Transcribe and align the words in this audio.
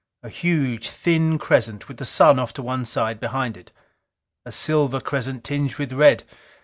A 0.23 0.29
huge, 0.29 0.89
thin 0.89 1.37
crescent, 1.37 1.87
with 1.87 1.97
the 1.97 2.05
Sun 2.05 2.39
off 2.39 2.53
to 2.53 2.63
one 2.63 2.85
side 2.85 3.19
behind 3.19 3.55
it. 3.55 3.71
A 4.47 4.51
silver 4.51 4.99
crescent, 4.99 5.43
tinged 5.43 5.75
with 5.75 5.93
red. 5.93 6.23